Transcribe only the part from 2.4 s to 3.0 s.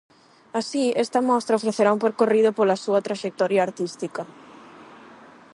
pola